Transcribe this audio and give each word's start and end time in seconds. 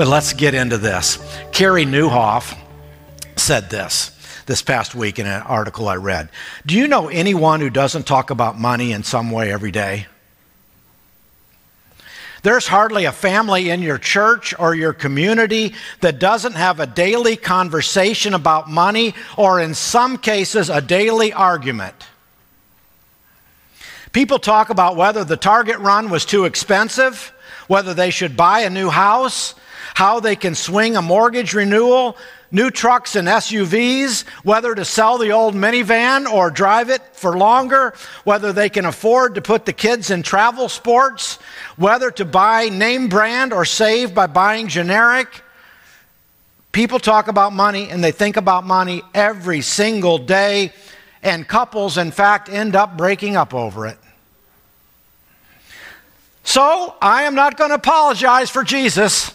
But 0.00 0.08
let's 0.08 0.32
get 0.32 0.54
into 0.54 0.78
this. 0.78 1.18
Carey 1.52 1.84
Nieuwhof 1.84 2.56
said 3.36 3.68
this 3.68 4.16
this 4.46 4.62
past 4.62 4.94
week 4.94 5.18
in 5.18 5.26
an 5.26 5.42
article 5.42 5.90
I 5.90 5.96
read. 5.96 6.30
Do 6.64 6.74
you 6.74 6.88
know 6.88 7.08
anyone 7.08 7.60
who 7.60 7.68
doesn't 7.68 8.06
talk 8.06 8.30
about 8.30 8.58
money 8.58 8.92
in 8.92 9.02
some 9.02 9.30
way 9.30 9.52
every 9.52 9.70
day? 9.70 10.06
There's 12.42 12.66
hardly 12.66 13.04
a 13.04 13.12
family 13.12 13.68
in 13.68 13.82
your 13.82 13.98
church 13.98 14.54
or 14.58 14.74
your 14.74 14.94
community 14.94 15.74
that 16.00 16.18
doesn't 16.18 16.54
have 16.54 16.80
a 16.80 16.86
daily 16.86 17.36
conversation 17.36 18.32
about 18.32 18.70
money 18.70 19.14
or, 19.36 19.60
in 19.60 19.74
some 19.74 20.16
cases, 20.16 20.70
a 20.70 20.80
daily 20.80 21.30
argument. 21.34 22.06
People 24.12 24.38
talk 24.38 24.70
about 24.70 24.96
whether 24.96 25.24
the 25.24 25.36
Target 25.36 25.78
run 25.80 26.08
was 26.08 26.24
too 26.24 26.46
expensive, 26.46 27.34
whether 27.68 27.92
they 27.92 28.08
should 28.08 28.34
buy 28.34 28.60
a 28.60 28.70
new 28.70 28.88
house, 28.88 29.54
how 29.94 30.20
they 30.20 30.36
can 30.36 30.54
swing 30.54 30.96
a 30.96 31.02
mortgage 31.02 31.54
renewal, 31.54 32.16
new 32.50 32.70
trucks 32.70 33.16
and 33.16 33.28
SUVs, 33.28 34.26
whether 34.42 34.74
to 34.74 34.84
sell 34.84 35.18
the 35.18 35.30
old 35.30 35.54
minivan 35.54 36.30
or 36.30 36.50
drive 36.50 36.90
it 36.90 37.02
for 37.12 37.36
longer, 37.36 37.94
whether 38.24 38.52
they 38.52 38.68
can 38.68 38.84
afford 38.84 39.34
to 39.34 39.42
put 39.42 39.66
the 39.66 39.72
kids 39.72 40.10
in 40.10 40.22
travel 40.22 40.68
sports, 40.68 41.38
whether 41.76 42.10
to 42.12 42.24
buy 42.24 42.68
name 42.68 43.08
brand 43.08 43.52
or 43.52 43.64
save 43.64 44.14
by 44.14 44.26
buying 44.26 44.68
generic. 44.68 45.42
People 46.72 46.98
talk 46.98 47.28
about 47.28 47.52
money 47.52 47.90
and 47.90 48.02
they 48.02 48.12
think 48.12 48.36
about 48.36 48.64
money 48.64 49.02
every 49.14 49.60
single 49.60 50.18
day, 50.18 50.72
and 51.22 51.46
couples, 51.46 51.98
in 51.98 52.10
fact, 52.10 52.48
end 52.48 52.74
up 52.74 52.96
breaking 52.96 53.36
up 53.36 53.52
over 53.52 53.86
it. 53.86 53.98
So, 56.42 56.94
I 57.02 57.24
am 57.24 57.34
not 57.34 57.58
going 57.58 57.70
to 57.70 57.74
apologize 57.74 58.48
for 58.48 58.64
Jesus 58.64 59.34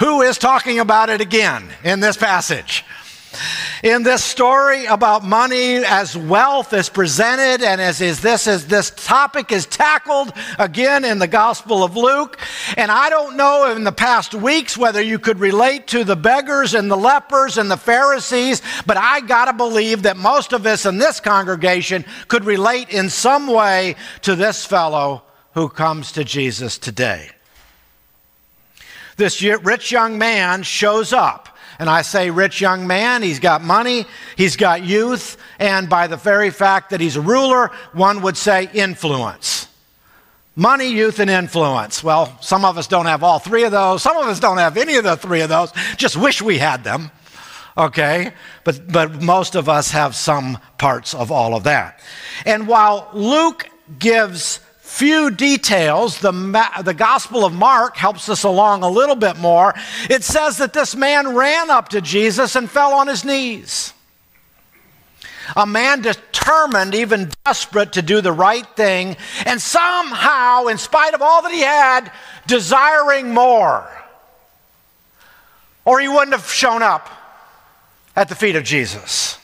who 0.00 0.22
is 0.22 0.38
talking 0.38 0.80
about 0.80 1.10
it 1.10 1.20
again 1.20 1.68
in 1.84 2.00
this 2.00 2.16
passage. 2.16 2.84
In 3.84 4.02
this 4.02 4.24
story 4.24 4.86
about 4.86 5.22
money 5.22 5.76
as 5.76 6.16
wealth 6.16 6.72
is 6.72 6.88
presented 6.88 7.64
and 7.64 7.80
as 7.80 8.00
is 8.00 8.20
this 8.20 8.46
as 8.46 8.66
this 8.66 8.90
topic 8.90 9.52
is 9.52 9.66
tackled 9.66 10.32
again 10.58 11.04
in 11.04 11.18
the 11.18 11.28
Gospel 11.28 11.84
of 11.84 11.96
Luke. 11.96 12.40
And 12.76 12.90
I 12.90 13.08
don't 13.08 13.36
know 13.36 13.70
in 13.70 13.84
the 13.84 13.92
past 13.92 14.34
weeks 14.34 14.76
whether 14.76 15.00
you 15.00 15.18
could 15.18 15.38
relate 15.38 15.86
to 15.88 16.02
the 16.02 16.16
beggars 16.16 16.74
and 16.74 16.90
the 16.90 16.96
lepers 16.96 17.56
and 17.56 17.70
the 17.70 17.76
Pharisees, 17.76 18.62
but 18.86 18.96
I 18.96 19.20
gotta 19.20 19.52
believe 19.52 20.02
that 20.02 20.16
most 20.16 20.52
of 20.52 20.66
us 20.66 20.86
in 20.86 20.98
this 20.98 21.20
congregation 21.20 22.04
could 22.26 22.44
relate 22.44 22.88
in 22.88 23.10
some 23.10 23.46
way 23.46 23.96
to 24.22 24.34
this 24.34 24.66
fellow 24.66 25.22
who 25.54 25.68
comes 25.68 26.12
to 26.12 26.24
Jesus 26.24 26.78
today 26.78 27.30
this 29.20 29.40
rich 29.42 29.92
young 29.92 30.18
man 30.18 30.64
shows 30.64 31.12
up. 31.12 31.56
And 31.78 31.88
I 31.88 32.02
say, 32.02 32.30
rich 32.30 32.60
young 32.60 32.86
man, 32.86 33.22
he's 33.22 33.38
got 33.38 33.62
money, 33.62 34.04
he's 34.36 34.56
got 34.56 34.82
youth, 34.82 35.36
and 35.58 35.88
by 35.88 36.08
the 36.08 36.16
very 36.16 36.50
fact 36.50 36.90
that 36.90 37.00
he's 37.00 37.16
a 37.16 37.20
ruler, 37.20 37.70
one 37.92 38.22
would 38.22 38.36
say 38.36 38.68
influence. 38.74 39.68
Money, 40.56 40.88
youth, 40.88 41.20
and 41.20 41.30
influence. 41.30 42.04
Well, 42.04 42.36
some 42.42 42.64
of 42.64 42.76
us 42.76 42.86
don't 42.86 43.06
have 43.06 43.22
all 43.22 43.38
three 43.38 43.64
of 43.64 43.72
those. 43.72 44.02
Some 44.02 44.16
of 44.16 44.26
us 44.26 44.40
don't 44.40 44.58
have 44.58 44.76
any 44.76 44.96
of 44.96 45.04
the 45.04 45.16
three 45.16 45.40
of 45.40 45.48
those. 45.48 45.72
Just 45.96 46.16
wish 46.16 46.42
we 46.42 46.58
had 46.58 46.84
them. 46.84 47.10
Okay? 47.78 48.32
But, 48.64 48.92
but 48.92 49.22
most 49.22 49.54
of 49.54 49.68
us 49.68 49.90
have 49.92 50.14
some 50.14 50.58
parts 50.76 51.14
of 51.14 51.30
all 51.30 51.54
of 51.54 51.64
that. 51.64 52.00
And 52.44 52.66
while 52.66 53.08
Luke 53.14 53.68
gives 53.98 54.60
few 54.90 55.30
details. 55.30 56.18
The, 56.18 56.32
the 56.82 56.94
Gospel 56.94 57.44
of 57.44 57.52
Mark 57.52 57.96
helps 57.96 58.28
us 58.28 58.42
along 58.42 58.82
a 58.82 58.88
little 58.88 59.14
bit 59.14 59.38
more. 59.38 59.72
It 60.10 60.24
says 60.24 60.58
that 60.58 60.72
this 60.72 60.96
man 60.96 61.34
ran 61.34 61.70
up 61.70 61.90
to 61.90 62.00
Jesus 62.00 62.56
and 62.56 62.68
fell 62.68 62.92
on 62.92 63.06
his 63.06 63.24
knees. 63.24 63.94
A 65.56 65.66
man 65.66 66.02
determined, 66.02 66.94
even 66.94 67.30
desperate, 67.44 67.92
to 67.94 68.02
do 68.02 68.20
the 68.20 68.32
right 68.32 68.66
thing, 68.76 69.16
and 69.46 69.60
somehow, 69.60 70.66
in 70.66 70.76
spite 70.76 71.14
of 71.14 71.22
all 71.22 71.42
that 71.42 71.52
he 71.52 71.60
had, 71.60 72.12
desiring 72.46 73.32
more. 73.32 73.88
Or 75.84 76.00
he 76.00 76.08
wouldn't 76.08 76.32
have 76.32 76.50
shown 76.50 76.82
up 76.82 77.08
at 78.14 78.28
the 78.28 78.34
feet 78.34 78.56
of 78.56 78.64
Jesus. 78.64 79.39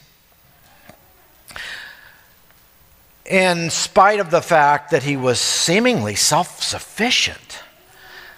In 3.28 3.70
spite 3.70 4.20
of 4.20 4.30
the 4.30 4.42
fact 4.42 4.90
that 4.90 5.02
he 5.02 5.16
was 5.16 5.40
seemingly 5.40 6.14
self 6.14 6.62
sufficient 6.62 7.60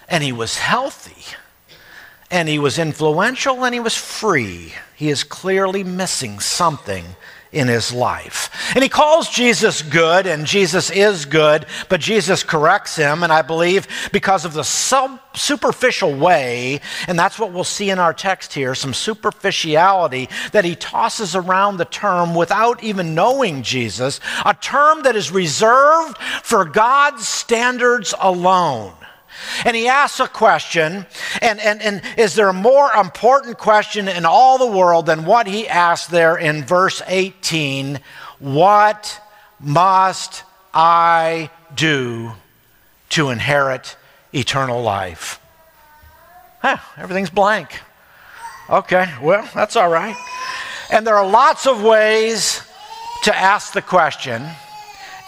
and 0.07 0.23
he 0.23 0.31
was 0.31 0.57
healthy 0.57 1.35
and 2.31 2.47
he 2.47 2.59
was 2.59 2.77
influential 2.77 3.65
and 3.65 3.73
he 3.73 3.79
was 3.79 3.95
free, 3.95 4.73
he 4.95 5.09
is 5.09 5.23
clearly 5.23 5.83
missing 5.83 6.39
something 6.39 7.05
in 7.51 7.67
his 7.67 7.91
life. 7.91 8.49
And 8.75 8.83
he 8.83 8.89
calls 8.89 9.29
Jesus 9.29 9.81
good, 9.81 10.27
and 10.27 10.45
Jesus 10.45 10.91
is 10.91 11.25
good, 11.25 11.65
but 11.89 11.99
Jesus 11.99 12.43
corrects 12.43 12.95
him, 12.95 13.23
and 13.23 13.33
I 13.33 13.41
believe 13.41 13.87
because 14.11 14.45
of 14.45 14.53
the 14.53 14.63
sub- 14.63 15.19
superficial 15.35 16.13
way, 16.13 16.81
and 17.07 17.17
that's 17.17 17.39
what 17.39 17.51
we'll 17.51 17.63
see 17.63 17.89
in 17.89 17.97
our 17.97 18.13
text 18.13 18.53
here 18.53 18.75
some 18.75 18.93
superficiality 18.93 20.29
that 20.51 20.65
he 20.65 20.75
tosses 20.75 21.35
around 21.35 21.77
the 21.77 21.85
term 21.85 22.35
without 22.35 22.83
even 22.83 23.15
knowing 23.15 23.63
Jesus, 23.63 24.19
a 24.45 24.53
term 24.53 25.03
that 25.03 25.15
is 25.15 25.31
reserved 25.31 26.17
for 26.43 26.65
God's 26.65 27.27
standards 27.27 28.13
alone. 28.19 28.93
And 29.65 29.75
he 29.75 29.87
asks 29.87 30.19
a 30.19 30.27
question, 30.27 31.05
and, 31.41 31.59
and, 31.59 31.81
and 31.81 32.01
is 32.17 32.35
there 32.35 32.49
a 32.49 32.53
more 32.53 32.91
important 32.93 33.57
question 33.57 34.07
in 34.07 34.25
all 34.25 34.57
the 34.57 34.67
world 34.67 35.05
than 35.05 35.25
what 35.25 35.47
he 35.47 35.67
asked 35.67 36.11
there 36.11 36.37
in 36.37 36.63
verse 36.63 37.01
18? 37.07 37.99
What 38.39 39.21
must 39.59 40.43
I 40.73 41.49
do 41.75 42.31
to 43.09 43.29
inherit 43.29 43.97
eternal 44.33 44.81
life? 44.81 45.39
Huh, 46.61 46.77
everything's 46.97 47.29
blank. 47.29 47.79
Okay, 48.69 49.11
well, 49.21 49.49
that's 49.53 49.75
all 49.75 49.89
right. 49.89 50.15
And 50.91 51.05
there 51.05 51.17
are 51.17 51.27
lots 51.27 51.65
of 51.65 51.81
ways 51.81 52.61
to 53.23 53.35
ask 53.35 53.73
the 53.73 53.81
question 53.81 54.47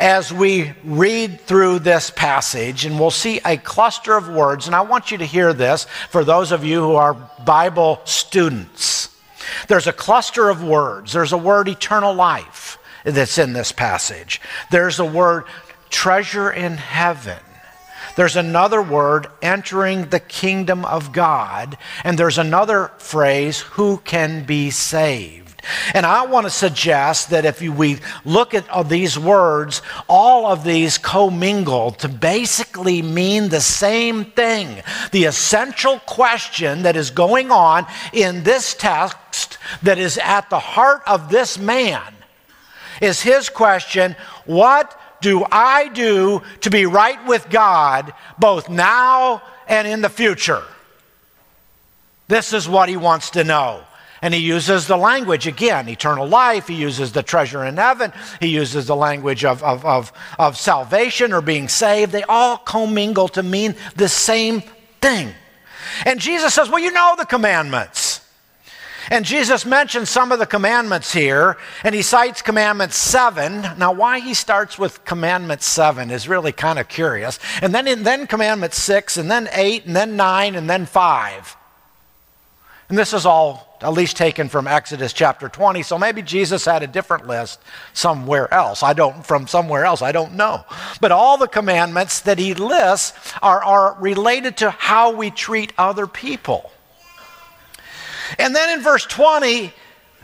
as 0.01 0.33
we 0.33 0.73
read 0.83 1.39
through 1.41 1.77
this 1.79 2.09
passage, 2.09 2.85
and 2.85 2.99
we'll 2.99 3.11
see 3.11 3.39
a 3.45 3.55
cluster 3.55 4.17
of 4.17 4.27
words, 4.27 4.65
and 4.65 4.75
I 4.75 4.81
want 4.81 5.11
you 5.11 5.19
to 5.19 5.25
hear 5.25 5.53
this 5.53 5.85
for 6.09 6.23
those 6.23 6.51
of 6.51 6.65
you 6.65 6.81
who 6.81 6.95
are 6.95 7.13
Bible 7.45 8.01
students. 8.05 9.15
There's 9.67 9.85
a 9.85 9.93
cluster 9.93 10.49
of 10.49 10.63
words. 10.63 11.13
There's 11.13 11.33
a 11.33 11.37
word 11.37 11.67
eternal 11.67 12.15
life 12.15 12.79
that's 13.03 13.37
in 13.37 13.53
this 13.53 13.71
passage, 13.71 14.41
there's 14.71 14.99
a 14.99 15.05
word 15.05 15.45
treasure 15.91 16.51
in 16.51 16.77
heaven. 16.77 17.39
There's 18.17 18.35
another 18.35 18.81
word, 18.81 19.27
entering 19.41 20.05
the 20.05 20.19
kingdom 20.19 20.83
of 20.83 21.13
God. 21.13 21.77
And 22.03 22.17
there's 22.17 22.37
another 22.37 22.91
phrase, 22.97 23.61
who 23.61 23.97
can 24.03 24.43
be 24.43 24.69
saved. 24.69 25.40
And 25.93 26.05
I 26.05 26.25
want 26.25 26.45
to 26.45 26.49
suggest 26.49 27.29
that 27.29 27.45
if 27.45 27.61
we 27.61 27.99
look 28.25 28.53
at 28.53 28.89
these 28.89 29.17
words, 29.17 29.81
all 30.07 30.45
of 30.45 30.63
these 30.63 30.97
commingle 30.97 31.91
to 31.91 32.09
basically 32.09 33.01
mean 33.01 33.49
the 33.49 33.61
same 33.61 34.25
thing. 34.25 34.81
The 35.11 35.25
essential 35.25 35.99
question 35.99 36.83
that 36.83 36.95
is 36.95 37.11
going 37.11 37.51
on 37.51 37.85
in 38.11 38.43
this 38.43 38.73
text 38.73 39.57
that 39.83 39.99
is 39.99 40.17
at 40.17 40.49
the 40.49 40.59
heart 40.59 41.03
of 41.05 41.29
this 41.29 41.57
man 41.57 42.13
is 43.01 43.21
his 43.21 43.49
question 43.49 44.15
What 44.45 44.97
do 45.21 45.45
I 45.51 45.89
do 45.89 46.41
to 46.61 46.69
be 46.69 46.85
right 46.85 47.23
with 47.27 47.49
God 47.49 48.13
both 48.39 48.69
now 48.69 49.43
and 49.67 49.87
in 49.87 50.01
the 50.01 50.09
future? 50.09 50.63
This 52.27 52.53
is 52.53 52.67
what 52.67 52.89
he 52.89 52.97
wants 52.97 53.31
to 53.31 53.43
know. 53.43 53.83
And 54.21 54.33
he 54.33 54.39
uses 54.39 54.85
the 54.85 54.97
language 54.97 55.47
again 55.47 55.89
eternal 55.89 56.27
life. 56.27 56.67
He 56.67 56.75
uses 56.75 57.11
the 57.11 57.23
treasure 57.23 57.65
in 57.65 57.77
heaven. 57.77 58.13
He 58.39 58.47
uses 58.47 58.85
the 58.85 58.95
language 58.95 59.43
of, 59.43 59.63
of, 59.63 59.83
of, 59.83 60.13
of 60.37 60.57
salvation 60.57 61.33
or 61.33 61.41
being 61.41 61.67
saved. 61.67 62.11
They 62.11 62.23
all 62.23 62.57
commingle 62.57 63.27
to 63.29 63.41
mean 63.41 63.75
the 63.95 64.09
same 64.09 64.61
thing. 65.01 65.33
And 66.05 66.19
Jesus 66.19 66.53
says, 66.53 66.69
Well, 66.69 66.79
you 66.79 66.91
know 66.91 67.15
the 67.17 67.25
commandments. 67.25 68.19
And 69.09 69.25
Jesus 69.25 69.65
mentions 69.65 70.09
some 70.09 70.31
of 70.31 70.39
the 70.39 70.45
commandments 70.45 71.11
here, 71.11 71.57
and 71.83 71.95
he 71.95 72.03
cites 72.03 72.41
commandment 72.41 72.93
seven. 72.93 73.61
Now, 73.77 73.91
why 73.91 74.19
he 74.19 74.33
starts 74.33 74.77
with 74.77 75.03
commandment 75.03 75.63
seven 75.63 76.11
is 76.11 76.29
really 76.29 76.51
kind 76.51 76.77
of 76.77 76.87
curious. 76.87 77.39
And 77.61 77.73
then, 77.73 77.87
and 77.87 78.05
then 78.05 78.27
commandment 78.27 78.73
six, 78.73 79.17
and 79.17 79.29
then 79.29 79.49
eight, 79.53 79.85
and 79.85 79.95
then 79.95 80.15
nine, 80.15 80.55
and 80.55 80.69
then 80.69 80.85
five. 80.85 81.57
And 82.87 82.97
this 82.97 83.13
is 83.13 83.25
all 83.25 83.70
at 83.81 83.93
least 83.93 84.15
taken 84.15 84.47
from 84.47 84.67
Exodus 84.67 85.13
chapter 85.13 85.49
20. 85.49 85.81
So 85.83 85.97
maybe 85.97 86.21
Jesus 86.21 86.65
had 86.65 86.83
a 86.83 86.87
different 86.87 87.27
list 87.27 87.59
somewhere 87.93 88.51
else. 88.53 88.83
I 88.83 88.93
don't, 88.93 89.25
from 89.25 89.47
somewhere 89.47 89.85
else, 89.85 90.01
I 90.01 90.11
don't 90.11 90.33
know. 90.33 90.63
But 90.99 91.11
all 91.11 91.37
the 91.37 91.47
commandments 91.47 92.21
that 92.21 92.37
he 92.37 92.53
lists 92.53 93.13
are, 93.41 93.63
are 93.63 93.95
related 93.99 94.57
to 94.57 94.69
how 94.69 95.11
we 95.11 95.31
treat 95.31 95.73
other 95.77 96.05
people. 96.05 96.71
And 98.37 98.55
then 98.55 98.77
in 98.77 98.83
verse 98.83 99.05
20, 99.05 99.73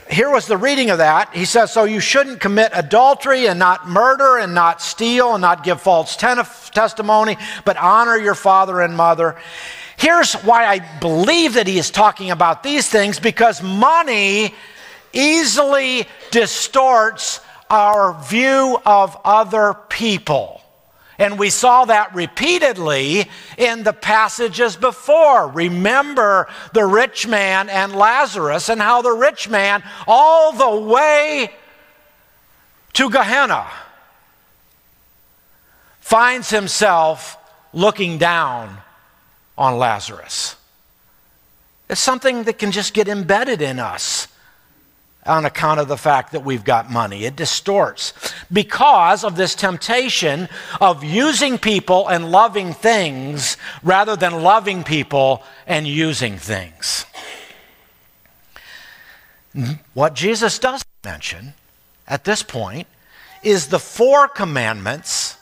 here 0.10 0.30
was 0.30 0.48
the 0.48 0.57
reading 0.57 0.89
of 0.89 1.00
that. 1.00 1.33
He 1.33 1.45
says, 1.45 1.71
So 1.71 1.83
you 1.83 2.00
shouldn't 2.00 2.39
commit 2.39 2.71
adultery 2.74 3.48
and 3.48 3.60
not 3.60 3.89
murder 3.89 4.38
and 4.38 4.53
not 4.53 4.81
steal 4.81 5.33
and 5.33 5.42
not 5.42 5.63
give 5.63 5.81
false 5.81 6.15
testimony, 6.15 7.38
but 7.65 7.75
honor 7.77 8.18
your 8.18 8.36
father 8.36 8.81
and 8.81 8.95
mother. 8.95 9.38
Here's 9.98 10.34
why 10.34 10.66
I 10.66 11.00
believe 11.00 11.56
that 11.56 11.66
he 11.66 11.80
is 11.80 11.90
talking 11.90 12.30
about 12.30 12.62
these 12.62 12.88
things 12.88 13.20
because 13.20 13.64
money 13.64 14.54
easily 15.12 16.08
distorts 16.30 17.42
our 17.68 18.14
view 18.24 18.80
of 18.86 19.18
other 19.26 19.76
people. 19.90 20.62
And 21.18 21.40
we 21.40 21.50
saw 21.50 21.86
that 21.86 22.14
repeatedly 22.14 23.26
in 23.58 23.82
the 23.82 23.92
passages 23.92 24.76
before. 24.76 25.48
Remember 25.48 26.48
the 26.74 26.86
rich 26.86 27.26
man 27.26 27.68
and 27.68 27.96
Lazarus, 27.96 28.70
and 28.70 28.80
how 28.80 29.02
the 29.02 29.12
rich 29.12 29.50
man, 29.50 29.82
all 30.08 30.52
the 30.54 30.80
way 30.86 31.52
to 32.94 33.10
Gehenna, 33.10 33.66
finds 36.02 36.52
himself 36.52 37.36
looking 37.74 38.20
down 38.20 38.78
on 39.57 39.77
Lazarus. 39.77 40.56
It's 41.89 42.01
something 42.01 42.44
that 42.44 42.57
can 42.57 42.71
just 42.71 42.94
get 42.94 43.07
embedded 43.07 43.62
in 43.62 43.80
us 43.80 44.27
on 45.25 45.45
account 45.45 45.80
of 45.80 45.88
the 45.88 45.98
fact 45.98 46.31
that 46.31 46.44
we've 46.44 46.63
got 46.63 46.89
money. 46.89 47.25
It 47.25 47.36
distorts 47.36 48.13
because 48.51 49.24
of 49.24 49.36
this 49.36 49.56
temptation 49.56 50.48
of 50.80 51.04
using 51.04 51.57
people 51.57 52.07
and 52.07 52.31
loving 52.31 52.74
things 52.74 53.57
rather 53.83 54.15
than 54.15 54.42
loving 54.44 54.83
people 54.83 55.44
and 55.65 55.88
using 55.88 56.38
things. 56.38 57.06
What 59.94 60.13
Jesus 60.13 60.60
does 60.60 60.86
mention 61.03 61.53
at 62.07 62.24
this 62.24 62.44
point 62.44 62.88
is 63.44 63.68
the 63.68 63.80
four 63.80 64.27
commandments, 64.27 65.38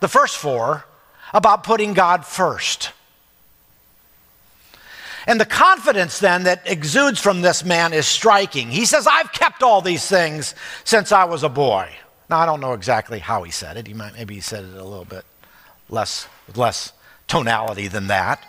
the 0.00 0.08
first 0.08 0.36
four, 0.36 0.84
about 1.34 1.62
putting 1.62 1.94
God 1.94 2.24
first. 2.24 2.92
And 5.26 5.40
the 5.40 5.46
confidence 5.46 6.18
then 6.18 6.44
that 6.44 6.62
exudes 6.66 7.20
from 7.20 7.42
this 7.42 7.64
man 7.64 7.92
is 7.92 8.06
striking. 8.06 8.70
He 8.70 8.84
says, 8.84 9.06
I've 9.06 9.32
kept 9.32 9.62
all 9.62 9.82
these 9.82 10.06
things 10.06 10.54
since 10.84 11.12
I 11.12 11.24
was 11.24 11.42
a 11.42 11.48
boy. 11.48 11.90
Now, 12.30 12.38
I 12.38 12.46
don't 12.46 12.60
know 12.60 12.74
exactly 12.74 13.18
how 13.18 13.42
he 13.42 13.50
said 13.50 13.76
it. 13.76 13.86
He 13.86 13.94
might, 13.94 14.14
maybe 14.14 14.34
he 14.34 14.40
said 14.40 14.64
it 14.64 14.74
a 14.74 14.84
little 14.84 15.04
bit 15.04 15.24
less, 15.88 16.28
less 16.54 16.92
tonality 17.26 17.88
than 17.88 18.08
that. 18.08 18.44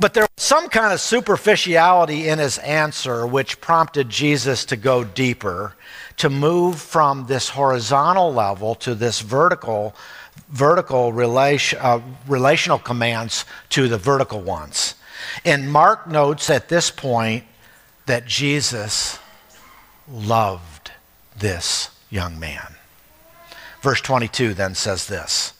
But 0.00 0.14
there 0.14 0.22
was 0.24 0.44
some 0.44 0.68
kind 0.68 0.92
of 0.92 1.00
superficiality 1.00 2.28
in 2.28 2.40
his 2.40 2.58
answer 2.58 3.26
which 3.26 3.60
prompted 3.60 4.08
Jesus 4.08 4.64
to 4.66 4.76
go 4.76 5.04
deeper, 5.04 5.76
to 6.16 6.28
move 6.28 6.80
from 6.80 7.26
this 7.26 7.50
horizontal 7.50 8.32
level 8.34 8.74
to 8.76 8.96
this 8.96 9.20
vertical, 9.20 9.94
vertical 10.48 11.12
relation, 11.12 11.78
uh, 11.80 12.00
relational 12.26 12.78
commands 12.78 13.44
to 13.70 13.86
the 13.86 13.98
vertical 13.98 14.40
ones. 14.40 14.96
And 15.44 15.72
Mark 15.72 16.06
notes 16.06 16.50
at 16.50 16.68
this 16.68 16.90
point 16.90 17.44
that 18.06 18.26
Jesus 18.26 19.18
loved 20.08 20.90
this 21.36 21.90
young 22.10 22.38
man. 22.38 22.74
Verse 23.80 24.00
22 24.00 24.54
then 24.54 24.74
says 24.74 25.06
this 25.06 25.54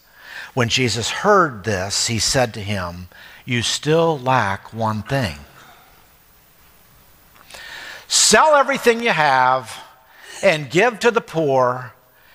When 0.55 0.69
Jesus 0.69 1.11
heard 1.11 1.64
this, 1.64 2.06
he 2.06 2.19
said 2.19 2.55
to 2.55 2.61
him, 2.61 3.09
You 3.44 3.62
still 3.62 4.19
lack 4.19 4.73
one 4.73 5.03
thing. 5.03 5.37
Sell 8.06 8.55
everything 8.55 9.03
you 9.03 9.11
have 9.11 9.75
and 10.43 10.70
give 10.70 10.99
to 11.00 11.11
the 11.11 11.20
poor, 11.20 11.94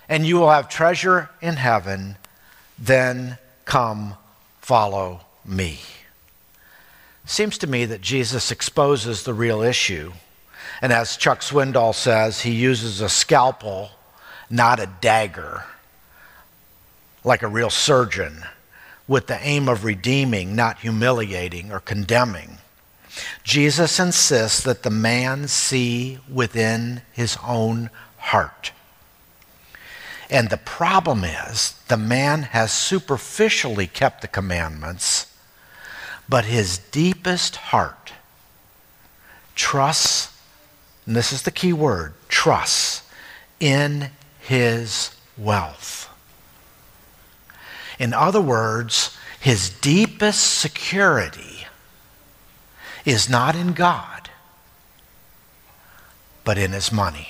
and 0.10 0.26
you 0.26 0.38
will 0.38 0.50
have 0.50 0.70
treasure 0.70 1.30
in 1.42 1.56
heaven. 1.56 2.16
Then 2.80 3.38
come 3.66 4.16
follow 4.62 5.22
me. 5.46 5.80
Seems 7.28 7.58
to 7.58 7.68
me 7.68 7.84
that 7.84 8.00
Jesus 8.00 8.52
exposes 8.52 9.24
the 9.24 9.34
real 9.34 9.62
issue. 9.62 10.14
And 10.82 10.94
as 10.94 11.18
Chuck 11.18 11.42
Swindoll 11.42 11.94
says, 11.94 12.42
he 12.42 12.52
uses 12.52 13.02
a 13.02 13.10
scalpel, 13.10 13.92
not 14.50 14.80
a 14.80 14.90
dagger, 15.02 15.66
like 17.26 17.44
a 17.44 17.50
real 17.50 17.70
surgeon, 17.70 18.44
with 19.10 19.28
the 19.28 19.38
aim 19.46 19.68
of 19.68 19.84
redeeming, 19.84 20.56
not 20.56 20.80
humiliating 20.80 21.70
or 21.70 21.82
condemning. 21.82 22.60
Jesus 23.44 24.00
insists 24.00 24.64
that 24.64 24.84
the 24.84 24.90
man 24.90 25.50
see 25.50 26.20
within 26.32 27.02
his 27.12 27.38
own 27.46 27.90
heart. 28.20 28.72
And 30.30 30.50
the 30.50 30.58
problem 30.58 31.26
is, 31.26 31.74
the 31.90 31.98
man 31.98 32.44
has 32.44 32.72
superficially 32.72 33.88
kept 33.88 34.22
the 34.22 34.30
commandments 34.30 35.27
but 36.30 36.46
his 36.46 36.78
deepest 36.78 37.56
heart 37.58 38.14
trusts, 39.56 40.38
and 41.06 41.16
this 41.16 41.32
is 41.32 41.44
the 41.44 41.52
key 41.52 41.74
word 41.74 42.14
trusts 42.28 43.04
in 43.60 44.12
his 44.40 45.16
wealth. 45.38 46.10
In 48.00 48.14
other 48.14 48.42
words, 48.42 49.18
his 49.40 49.70
deepest 49.70 50.60
security 50.60 51.66
is 53.06 53.30
not 53.30 53.56
in 53.56 53.74
God, 53.74 54.30
but 56.44 56.58
in 56.58 56.72
his 56.74 56.92
money. 56.92 57.30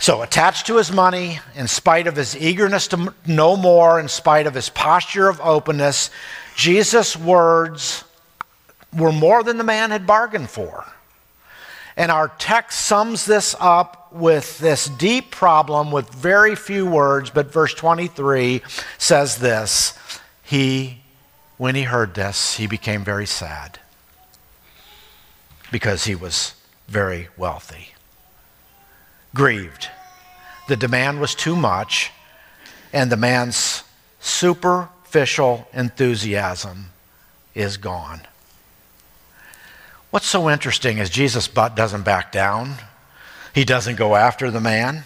So, 0.00 0.22
attached 0.22 0.66
to 0.68 0.78
his 0.78 0.90
money, 0.90 1.40
in 1.54 1.68
spite 1.68 2.06
of 2.06 2.16
his 2.16 2.34
eagerness 2.34 2.88
to 2.88 3.12
know 3.26 3.54
more, 3.54 4.00
in 4.00 4.08
spite 4.08 4.46
of 4.46 4.54
his 4.54 4.70
posture 4.70 5.28
of 5.28 5.42
openness, 5.42 6.08
Jesus' 6.56 7.18
words 7.18 8.02
were 8.96 9.12
more 9.12 9.42
than 9.42 9.58
the 9.58 9.64
man 9.64 9.90
had 9.90 10.06
bargained 10.06 10.48
for. 10.48 10.86
And 11.98 12.10
our 12.10 12.28
text 12.38 12.80
sums 12.80 13.26
this 13.26 13.54
up 13.60 14.10
with 14.10 14.58
this 14.58 14.86
deep 14.86 15.30
problem 15.30 15.92
with 15.92 16.08
very 16.08 16.54
few 16.54 16.86
words, 16.86 17.28
but 17.28 17.52
verse 17.52 17.74
23 17.74 18.62
says 18.96 19.36
this 19.36 19.98
He, 20.42 21.02
when 21.58 21.74
he 21.74 21.82
heard 21.82 22.14
this, 22.14 22.56
he 22.56 22.66
became 22.66 23.04
very 23.04 23.26
sad 23.26 23.78
because 25.70 26.04
he 26.04 26.14
was 26.14 26.54
very 26.88 27.28
wealthy 27.36 27.90
grieved. 29.34 29.88
The 30.70 30.76
demand 30.76 31.18
was 31.18 31.34
too 31.34 31.56
much, 31.56 32.12
and 32.92 33.10
the 33.10 33.16
man's 33.16 33.82
superficial 34.20 35.66
enthusiasm 35.72 36.90
is 37.56 37.76
gone. 37.76 38.20
What's 40.10 40.28
so 40.28 40.48
interesting 40.48 40.98
is 40.98 41.10
Jesus 41.10 41.48
but 41.48 41.74
doesn't 41.74 42.04
back 42.04 42.30
down. 42.30 42.76
He 43.52 43.64
doesn't 43.64 43.96
go 43.96 44.14
after 44.14 44.48
the 44.48 44.60
man. 44.60 45.02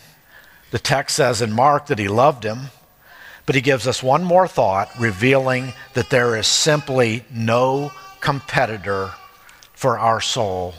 The 0.71 0.79
text 0.79 1.17
says 1.17 1.41
in 1.41 1.55
Mark 1.55 1.87
that 1.87 1.99
he 1.99 2.09
loved 2.09 2.45
him, 2.45 2.67
but 3.47 3.55
he 3.55 3.63
gives 3.63 3.87
us 3.87 4.03
one 4.03 4.23
more 4.23 4.47
thought, 4.47 4.91
revealing 5.01 5.73
that 5.95 6.11
there 6.11 6.37
is 6.37 6.47
simply 6.47 7.25
no 7.33 7.91
competitor 8.21 9.13
for 9.73 9.99
our 9.99 10.21
soul 10.21 10.75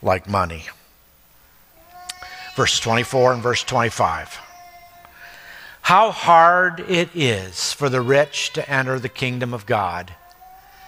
like 0.00 0.28
money 0.28 0.66
verse 2.60 2.78
24 2.78 3.32
and 3.32 3.42
verse 3.42 3.64
25. 3.64 4.38
How 5.80 6.10
hard 6.10 6.80
it 6.80 7.08
is 7.14 7.72
for 7.72 7.88
the 7.88 8.02
rich 8.02 8.52
to 8.52 8.70
enter 8.70 8.98
the 8.98 9.08
kingdom 9.08 9.54
of 9.54 9.64
God. 9.64 10.12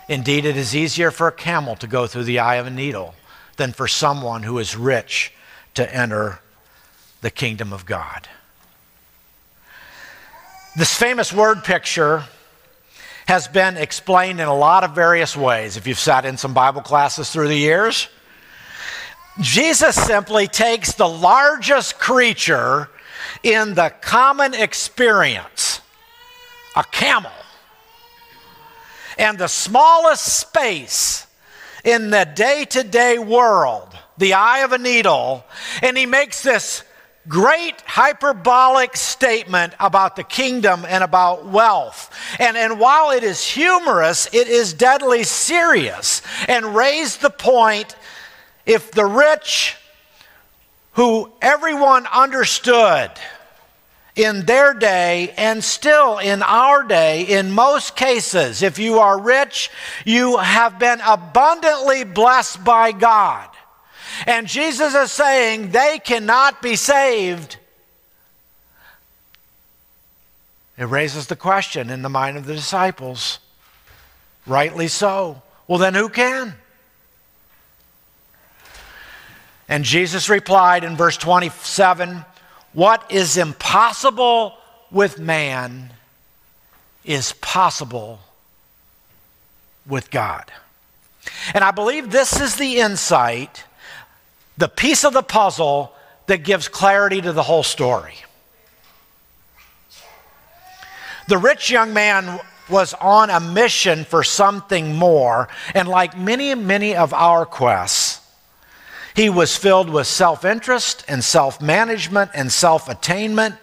Indeed, 0.06 0.44
it 0.44 0.58
is 0.58 0.76
easier 0.76 1.10
for 1.10 1.28
a 1.28 1.32
camel 1.32 1.74
to 1.76 1.86
go 1.86 2.06
through 2.06 2.24
the 2.24 2.40
eye 2.40 2.56
of 2.56 2.66
a 2.66 2.70
needle 2.70 3.14
than 3.56 3.72
for 3.72 3.88
someone 3.88 4.42
who 4.42 4.58
is 4.58 4.76
rich 4.76 5.32
to 5.72 5.96
enter 5.96 6.40
the 7.22 7.30
kingdom 7.30 7.72
of 7.72 7.86
God. 7.86 8.28
This 10.76 10.94
famous 10.94 11.32
word 11.32 11.64
picture 11.64 12.24
has 13.26 13.48
been 13.48 13.78
explained 13.78 14.42
in 14.42 14.46
a 14.46 14.54
lot 14.54 14.84
of 14.84 14.94
various 14.94 15.34
ways. 15.34 15.78
If 15.78 15.86
you've 15.86 15.98
sat 15.98 16.26
in 16.26 16.36
some 16.36 16.52
Bible 16.52 16.82
classes 16.82 17.30
through 17.30 17.48
the 17.48 17.56
years, 17.56 18.08
Jesus 19.40 19.96
simply 19.96 20.46
takes 20.46 20.92
the 20.92 21.08
largest 21.08 21.98
creature 21.98 22.90
in 23.42 23.74
the 23.74 23.92
common 24.00 24.54
experience, 24.54 25.80
a 26.76 26.84
camel, 26.84 27.30
and 29.18 29.38
the 29.38 29.48
smallest 29.48 30.38
space 30.38 31.26
in 31.84 32.10
the 32.10 32.24
day 32.24 32.64
to 32.66 32.84
day 32.84 33.18
world, 33.18 33.88
the 34.18 34.34
eye 34.34 34.60
of 34.60 34.72
a 34.72 34.78
needle, 34.78 35.44
and 35.82 35.96
he 35.96 36.06
makes 36.06 36.42
this 36.42 36.84
great 37.28 37.80
hyperbolic 37.82 38.96
statement 38.96 39.72
about 39.78 40.16
the 40.16 40.24
kingdom 40.24 40.84
and 40.88 41.04
about 41.04 41.46
wealth. 41.46 42.12
And, 42.40 42.56
and 42.56 42.80
while 42.80 43.10
it 43.12 43.22
is 43.22 43.46
humorous, 43.46 44.28
it 44.32 44.48
is 44.48 44.72
deadly 44.72 45.22
serious 45.22 46.22
and 46.48 46.74
raised 46.74 47.22
the 47.22 47.30
point 47.30 47.96
if 48.66 48.90
the 48.90 49.04
rich, 49.04 49.76
who 50.92 51.30
everyone 51.40 52.06
understood, 52.06 53.10
in 54.14 54.44
their 54.44 54.74
day 54.74 55.32
and 55.36 55.64
still 55.64 56.18
in 56.18 56.42
our 56.42 56.82
day, 56.82 57.22
in 57.22 57.50
most 57.50 57.96
cases, 57.96 58.62
if 58.62 58.78
you 58.78 58.98
are 58.98 59.18
rich, 59.18 59.70
you 60.04 60.36
have 60.36 60.78
been 60.78 61.00
abundantly 61.06 62.04
blessed 62.04 62.62
by 62.62 62.92
God. 62.92 63.48
And 64.26 64.46
Jesus 64.46 64.94
is 64.94 65.10
saying 65.10 65.70
they 65.70 65.98
cannot 65.98 66.60
be 66.60 66.76
saved. 66.76 67.56
It 70.76 70.84
raises 70.84 71.26
the 71.28 71.36
question 71.36 71.90
in 71.90 72.02
the 72.02 72.08
mind 72.08 72.36
of 72.36 72.44
the 72.44 72.54
disciples. 72.54 73.38
Rightly 74.46 74.88
so. 74.88 75.42
Well, 75.66 75.78
then 75.78 75.94
who 75.94 76.08
can? 76.08 76.54
And 79.72 79.86
Jesus 79.86 80.28
replied 80.28 80.84
in 80.84 80.98
verse 80.98 81.16
27 81.16 82.26
what 82.74 83.10
is 83.10 83.38
impossible 83.38 84.52
with 84.90 85.18
man 85.18 85.94
is 87.06 87.32
possible 87.40 88.20
with 89.86 90.10
God. 90.10 90.52
And 91.54 91.64
I 91.64 91.70
believe 91.70 92.10
this 92.10 92.38
is 92.38 92.56
the 92.56 92.80
insight, 92.80 93.64
the 94.58 94.68
piece 94.68 95.06
of 95.06 95.14
the 95.14 95.22
puzzle 95.22 95.94
that 96.26 96.44
gives 96.44 96.68
clarity 96.68 97.22
to 97.22 97.32
the 97.32 97.42
whole 97.42 97.62
story. 97.62 98.16
The 101.28 101.38
rich 101.38 101.70
young 101.70 101.94
man 101.94 102.40
was 102.68 102.92
on 103.00 103.30
a 103.30 103.40
mission 103.40 104.04
for 104.04 104.22
something 104.22 104.94
more, 104.96 105.48
and 105.74 105.88
like 105.88 106.14
many, 106.14 106.54
many 106.54 106.94
of 106.94 107.14
our 107.14 107.46
quests, 107.46 108.21
he 109.14 109.28
was 109.28 109.56
filled 109.56 109.90
with 109.90 110.06
self 110.06 110.44
interest 110.44 111.04
and 111.08 111.22
self 111.22 111.60
management 111.60 112.30
and 112.34 112.50
self 112.50 112.88
attainment. 112.88 113.56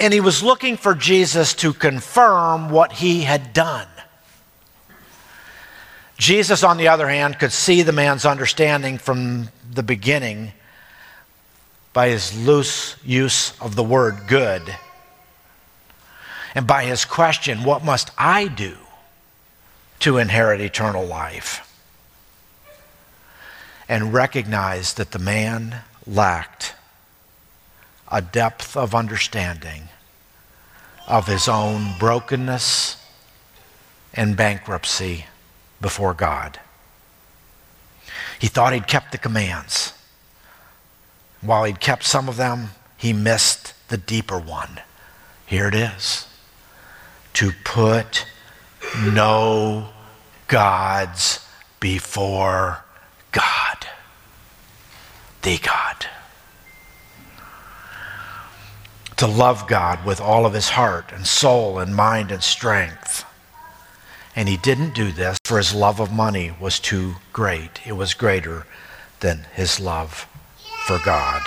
And 0.00 0.14
he 0.14 0.20
was 0.20 0.42
looking 0.42 0.76
for 0.76 0.94
Jesus 0.94 1.54
to 1.54 1.72
confirm 1.72 2.70
what 2.70 2.92
he 2.92 3.22
had 3.22 3.52
done. 3.52 3.88
Jesus, 6.16 6.62
on 6.62 6.76
the 6.76 6.88
other 6.88 7.08
hand, 7.08 7.38
could 7.38 7.52
see 7.52 7.82
the 7.82 7.92
man's 7.92 8.24
understanding 8.24 8.98
from 8.98 9.48
the 9.72 9.82
beginning 9.82 10.52
by 11.92 12.08
his 12.08 12.46
loose 12.46 12.96
use 13.04 13.58
of 13.60 13.74
the 13.74 13.82
word 13.82 14.26
good 14.28 14.76
and 16.54 16.66
by 16.66 16.84
his 16.84 17.04
question, 17.04 17.62
What 17.62 17.84
must 17.84 18.10
I 18.16 18.48
do 18.48 18.76
to 20.00 20.18
inherit 20.18 20.60
eternal 20.60 21.06
life? 21.06 21.67
And 23.88 24.12
recognized 24.12 24.96
that 24.96 25.12
the 25.12 25.18
man 25.18 25.76
lacked 26.06 26.74
a 28.10 28.20
depth 28.20 28.76
of 28.76 28.94
understanding 28.94 29.88
of 31.06 31.26
his 31.26 31.48
own 31.48 31.94
brokenness 31.98 32.96
and 34.14 34.36
bankruptcy 34.36 35.26
before 35.80 36.14
God. 36.14 36.60
He 38.38 38.46
thought 38.46 38.72
he'd 38.72 38.86
kept 38.86 39.12
the 39.12 39.18
commands. 39.18 39.92
While 41.40 41.64
he'd 41.64 41.80
kept 41.80 42.04
some 42.04 42.28
of 42.28 42.36
them, 42.36 42.70
he 42.96 43.12
missed 43.12 43.74
the 43.88 43.96
deeper 43.96 44.38
one. 44.38 44.80
Here 45.46 45.68
it 45.68 45.74
is 45.74 46.26
to 47.34 47.52
put 47.64 48.26
no 48.98 49.88
gods 50.48 51.46
before 51.78 52.84
God, 53.30 53.67
God. 55.56 56.06
To 59.16 59.26
love 59.26 59.66
God 59.66 60.04
with 60.04 60.20
all 60.20 60.44
of 60.44 60.52
his 60.52 60.68
heart 60.70 61.10
and 61.12 61.26
soul 61.26 61.78
and 61.78 61.96
mind 61.96 62.30
and 62.30 62.42
strength. 62.42 63.24
And 64.36 64.48
he 64.48 64.58
didn't 64.58 64.94
do 64.94 65.10
this 65.10 65.38
for 65.44 65.56
his 65.56 65.74
love 65.74 65.98
of 65.98 66.12
money 66.12 66.52
was 66.60 66.78
too 66.78 67.14
great. 67.32 67.80
It 67.86 67.92
was 67.92 68.14
greater 68.14 68.66
than 69.20 69.46
his 69.54 69.80
love 69.80 70.28
for 70.86 71.00
God. 71.04 71.42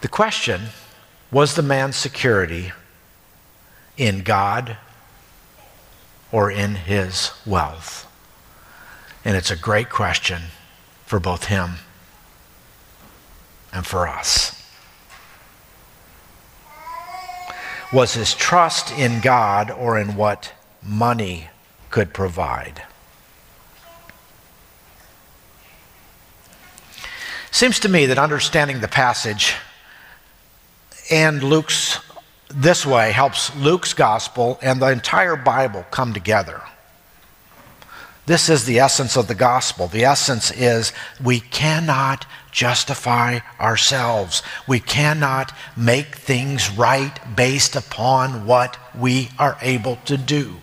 The 0.00 0.08
question 0.08 0.68
was 1.30 1.54
the 1.54 1.62
man's 1.62 1.96
security 1.96 2.72
in 3.96 4.22
God 4.22 4.76
or 6.32 6.50
in 6.50 6.74
his 6.74 7.32
wealth? 7.44 8.05
And 9.26 9.36
it's 9.36 9.50
a 9.50 9.56
great 9.56 9.90
question 9.90 10.40
for 11.04 11.18
both 11.18 11.46
him 11.46 11.78
and 13.72 13.84
for 13.84 14.06
us. 14.06 14.52
Was 17.92 18.14
his 18.14 18.34
trust 18.34 18.96
in 18.96 19.20
God 19.20 19.68
or 19.72 19.98
in 19.98 20.14
what 20.14 20.52
money 20.80 21.48
could 21.90 22.14
provide? 22.14 22.84
Seems 27.50 27.80
to 27.80 27.88
me 27.88 28.06
that 28.06 28.18
understanding 28.18 28.80
the 28.80 28.86
passage 28.86 29.56
and 31.10 31.42
Luke's 31.42 31.98
this 32.48 32.86
way 32.86 33.10
helps 33.10 33.52
Luke's 33.56 33.92
gospel 33.92 34.56
and 34.62 34.80
the 34.80 34.92
entire 34.92 35.34
Bible 35.34 35.84
come 35.90 36.14
together. 36.14 36.62
This 38.26 38.48
is 38.48 38.64
the 38.64 38.80
essence 38.80 39.16
of 39.16 39.28
the 39.28 39.34
gospel. 39.34 39.86
The 39.86 40.04
essence 40.04 40.50
is 40.50 40.92
we 41.22 41.40
cannot 41.40 42.26
justify 42.50 43.38
ourselves. 43.60 44.42
We 44.66 44.80
cannot 44.80 45.52
make 45.76 46.16
things 46.16 46.70
right 46.70 47.18
based 47.36 47.76
upon 47.76 48.44
what 48.46 48.78
we 48.98 49.30
are 49.38 49.56
able 49.62 49.96
to 50.06 50.16
do 50.16 50.56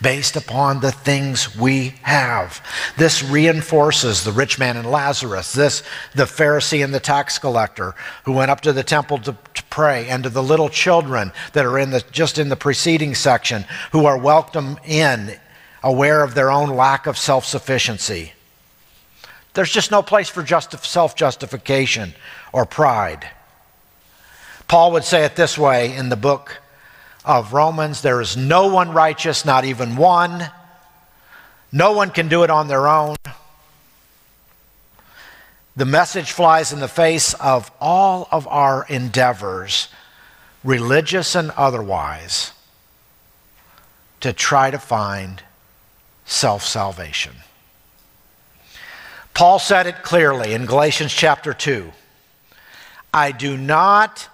based 0.00 0.36
upon 0.36 0.80
the 0.80 0.92
things 0.92 1.56
we 1.56 1.94
have. 2.02 2.62
This 2.96 3.22
reinforces 3.22 4.24
the 4.24 4.32
rich 4.32 4.58
man 4.58 4.76
and 4.76 4.90
Lazarus, 4.90 5.52
this 5.52 5.82
the 6.14 6.24
Pharisee 6.24 6.82
and 6.84 6.94
the 6.94 7.00
tax 7.00 7.38
collector 7.38 7.94
who 8.24 8.32
went 8.32 8.50
up 8.50 8.60
to 8.62 8.72
the 8.72 8.82
temple 8.82 9.18
to, 9.18 9.36
pray, 9.70 10.08
and 10.08 10.22
to 10.22 10.30
the 10.30 10.42
little 10.42 10.68
children 10.68 11.32
that 11.52 11.64
are 11.64 11.78
in 11.78 11.90
the 11.90 12.04
just 12.12 12.38
in 12.38 12.48
the 12.48 12.56
preceding 12.56 13.14
section 13.14 13.64
who 13.90 14.06
are 14.06 14.18
welcomed 14.18 14.78
in, 14.84 15.36
aware 15.84 16.24
of 16.24 16.34
their 16.34 16.50
own 16.50 16.70
lack 16.70 17.06
of 17.06 17.18
self-sufficiency. 17.18 18.32
There's 19.52 19.70
just 19.70 19.90
no 19.90 20.02
place 20.02 20.30
for 20.30 20.42
just 20.42 20.72
self-justification 20.84 22.14
or 22.52 22.64
pride. 22.64 23.28
Paul 24.66 24.92
would 24.92 25.04
say 25.04 25.24
it 25.24 25.36
this 25.36 25.58
way 25.58 25.94
in 25.94 26.08
the 26.08 26.16
book 26.16 26.58
of 27.22 27.52
Romans. 27.52 28.00
There 28.00 28.22
is 28.22 28.34
no 28.34 28.66
one 28.68 28.92
righteous, 28.92 29.44
not 29.44 29.66
even 29.66 29.94
one. 29.94 30.50
No 31.70 31.92
one 31.92 32.10
can 32.10 32.28
do 32.28 32.44
it 32.44 32.50
on 32.50 32.66
their 32.66 32.88
own. 32.88 33.16
The 35.76 35.84
message 35.84 36.32
flies 36.32 36.72
in 36.72 36.80
the 36.80 36.88
face 36.88 37.34
of 37.34 37.70
all 37.78 38.26
of 38.32 38.48
our 38.48 38.86
endeavors, 38.88 39.88
religious 40.62 41.34
and 41.34 41.50
otherwise, 41.50 42.52
to 44.20 44.32
try 44.32 44.70
to 44.70 44.78
find 44.78 45.42
self 46.24 46.64
salvation. 46.64 47.34
Paul 49.34 49.58
said 49.58 49.86
it 49.86 50.02
clearly 50.02 50.52
in 50.52 50.66
Galatians 50.66 51.12
chapter 51.12 51.52
2 51.52 51.92
I 53.12 53.32
do 53.32 53.56
not 53.56 54.28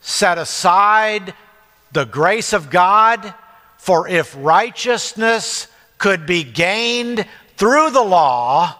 set 0.00 0.38
aside 0.38 1.34
the 1.92 2.04
grace 2.04 2.52
of 2.52 2.70
God, 2.70 3.34
for 3.78 4.08
if 4.08 4.34
righteousness 4.38 5.68
could 5.98 6.26
be 6.26 6.42
gained 6.42 7.24
through 7.56 7.90
the 7.90 8.02
law, 8.02 8.76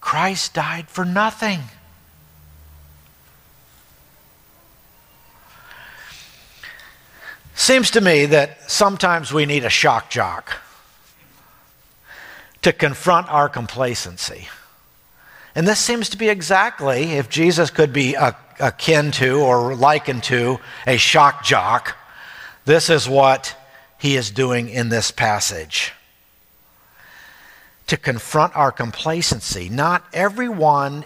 Christ 0.00 0.54
died 0.54 0.88
for 0.88 1.04
nothing. 1.04 1.60
Seems 7.54 7.90
to 7.92 8.00
me 8.00 8.26
that 8.26 8.70
sometimes 8.70 9.32
we 9.32 9.46
need 9.46 9.64
a 9.64 9.70
shock 9.70 10.10
jock 10.10 10.60
to 12.62 12.72
confront 12.72 13.28
our 13.30 13.48
complacency. 13.48 14.48
And 15.54 15.66
this 15.68 15.78
seems 15.78 16.08
to 16.10 16.16
be 16.16 16.28
exactly, 16.28 17.12
if 17.12 17.28
Jesus 17.28 17.70
could 17.70 17.92
be 17.92 18.16
akin 18.58 19.10
to 19.12 19.40
or 19.40 19.74
likened 19.74 20.22
to 20.24 20.60
a 20.86 20.96
shock 20.96 21.44
jock, 21.44 21.96
this 22.64 22.88
is 22.88 23.08
what 23.08 23.56
he 23.98 24.16
is 24.16 24.30
doing 24.30 24.68
in 24.68 24.88
this 24.88 25.10
passage. 25.10 25.92
to 27.92 27.96
confront 27.98 28.56
our 28.56 28.72
complacency. 28.72 29.68
Not 29.68 30.02
everyone 30.14 31.04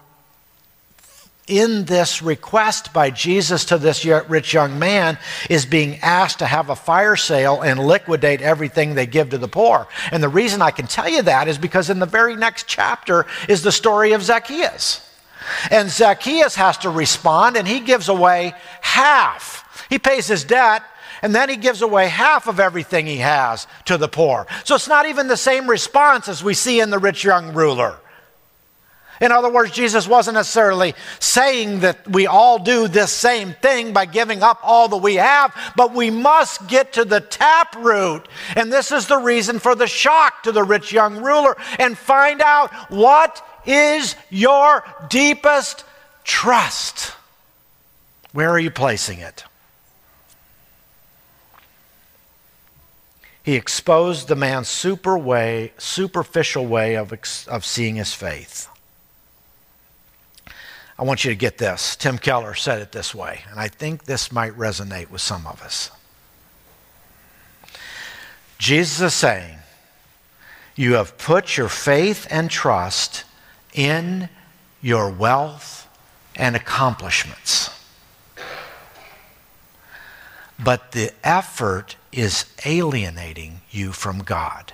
in 1.47 1.85
this 1.85 2.23
request 2.23 2.93
by 2.93 3.11
Jesus 3.11 3.67
to 3.67 3.79
this 3.79 4.05
rich 4.05 4.53
young 4.53 4.79
man 4.79 5.19
is 5.49 5.65
being 5.65 5.99
asked 6.00 6.41
to 6.41 6.47
have 6.47 6.71
a 6.71 6.76
fire 6.76 7.17
sale 7.17 7.62
and 7.62 7.79
liquidate 7.79 8.41
everything 8.41 8.95
they 8.95 9.07
give 9.07 9.31
to 9.31 9.38
the 9.38 9.49
poor. 9.49 9.87
And 10.11 10.23
the 10.23 10.29
reason 10.29 10.61
I 10.61 10.73
can 10.73 10.87
tell 10.87 11.09
you 11.09 11.23
that 11.23 11.47
is 11.47 11.59
because 11.59 11.88
in 11.88 12.00
the 12.00 12.07
very 12.07 12.35
next 12.35 12.67
chapter 12.67 13.26
is 13.49 13.62
the 13.62 13.73
story 13.73 14.12
of 14.12 14.23
Zacchaeus. 14.23 15.03
And 15.71 15.88
Zacchaeus 15.88 16.57
has 16.57 16.79
to 16.79 16.91
respond 16.91 17.57
and 17.57 17.69
he 17.69 17.81
gives 17.81 18.09
away 18.09 18.55
half. 18.81 19.87
He 19.88 20.00
pays 20.00 20.26
his 20.26 20.43
debt 20.43 20.83
and 21.23 21.35
then 21.35 21.49
he 21.49 21.57
gives 21.57 21.81
away 21.81 22.09
half 22.09 22.49
of 22.49 22.59
everything 22.59 23.07
he 23.07 23.19
has 23.19 23.69
to 23.85 23.97
the 23.97 24.09
poor. 24.09 24.49
So 24.65 24.75
it's 24.75 24.88
not 24.88 25.07
even 25.07 25.29
the 25.29 25.37
same 25.37 25.71
response 25.71 26.29
as 26.29 26.43
we 26.43 26.55
see 26.55 26.81
in 26.81 26.91
the 26.91 26.99
rich 26.99 27.23
young 27.23 27.55
ruler. 27.55 27.99
In 29.20 29.32
other 29.32 29.50
words, 29.50 29.70
Jesus 29.73 30.06
wasn't 30.06 30.35
necessarily 30.35 30.94
saying 31.20 31.80
that 31.80 32.08
we 32.11 32.26
all 32.26 32.58
do 32.58 32.87
this 32.87 33.12
same 33.12 33.54
thing 33.54 33.92
by 33.92 34.04
giving 34.04 34.42
up 34.42 34.61
all 34.62 34.88
that 34.88 34.99
we 34.99 35.14
have, 35.14 35.54
but 35.75 35.94
we 35.94 36.11
must 36.11 36.66
get 36.68 36.92
to 36.94 37.04
the 37.04 37.20
tap 37.20 37.75
root. 37.76 38.28
And 38.54 38.73
this 38.73 38.92
is 38.92 39.06
the 39.06 39.16
reason 39.16 39.58
for 39.58 39.75
the 39.75 39.87
shock 39.87 40.42
to 40.42 40.52
the 40.52 40.64
rich 40.64 40.92
young 40.92 41.23
ruler 41.23 41.56
and 41.78 41.96
find 41.96 42.42
out 42.42 42.73
what 42.90 43.44
is 43.66 44.16
your 44.30 44.85
deepest 45.08 45.85
trust. 46.25 47.12
Where 48.32 48.50
are 48.50 48.58
you 48.58 48.70
placing 48.70 49.20
it? 49.20 49.44
He 53.42 53.54
exposed 53.54 54.26
the 54.26 54.35
man's 54.35 54.68
super 54.68 55.16
way, 55.16 55.73
superficial 55.78 56.66
way 56.66 56.96
of, 56.96 57.14
of 57.49 57.64
seeing 57.64 57.94
his 57.94 58.12
faith. 58.12 58.68
I 60.99 61.05
want 61.05 61.25
you 61.25 61.31
to 61.31 61.37
get 61.37 61.59
this. 61.59 61.95
Tim 61.95 62.17
Keller 62.17 62.55
said 62.55 62.81
it 62.81 62.93
this 62.93 63.15
way, 63.15 63.43
and 63.50 63.61
I 63.61 63.69
think 63.69 64.05
this 64.05 64.33
might 64.33 64.53
resonate 64.53 65.11
with 65.11 65.21
some 65.21 65.47
of 65.47 65.61
us. 65.62 65.91
Jesus 68.59 69.00
is 69.00 69.15
saying, 69.15 69.59
You 70.75 70.95
have 70.95 71.19
put 71.19 71.57
your 71.57 71.69
faith 71.69 72.26
and 72.31 72.50
trust 72.50 73.25
in 73.75 74.31
your 74.81 75.11
wealth 75.11 75.87
and 76.35 76.57
accomplishments. 76.57 77.71
But 80.59 80.93
the 80.93 81.12
effort 81.23 81.97
is 82.12 82.47
alienating 82.65 83.61
you 83.71 83.93
from 83.93 84.21
God. 84.21 84.73